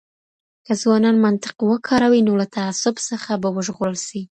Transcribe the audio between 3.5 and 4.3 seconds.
وژغورل سي.